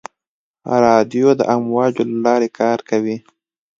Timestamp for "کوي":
2.89-3.17